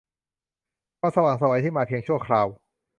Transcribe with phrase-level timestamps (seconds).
[0.99, 2.47] ความสว่างไสวที่มาเพียงชั่วคราว